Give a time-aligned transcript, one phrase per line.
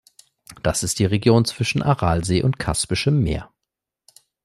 [0.63, 3.51] Das ist die Region zwischen Aralsee und Kaspischem Meer.